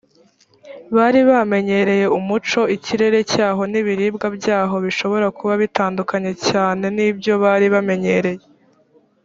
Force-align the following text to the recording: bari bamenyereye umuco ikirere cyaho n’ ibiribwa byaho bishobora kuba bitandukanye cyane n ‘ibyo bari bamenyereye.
bari 0.95 1.19
bamenyereye 1.29 2.05
umuco 2.17 2.61
ikirere 2.75 3.19
cyaho 3.31 3.61
n’ 3.71 3.73
ibiribwa 3.81 4.27
byaho 4.37 4.75
bishobora 4.85 5.27
kuba 5.37 5.53
bitandukanye 5.63 6.31
cyane 6.49 6.85
n 6.95 6.97
‘ibyo 7.09 7.33
bari 7.43 7.67
bamenyereye. 7.75 8.43